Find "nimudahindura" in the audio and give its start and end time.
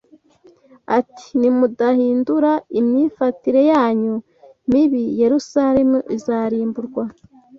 1.39-2.51